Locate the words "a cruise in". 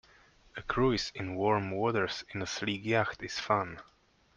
0.57-1.35